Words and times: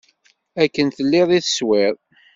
Akken 0.63 0.87
telliḍ 0.89 1.29
i 1.37 1.39
teswiḍ. 1.45 1.95